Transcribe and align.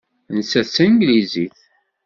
Nettat 0.35 0.67
d 0.67 0.71
Tanglizit. 0.75 1.57